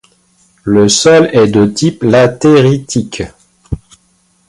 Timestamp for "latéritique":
2.01-3.21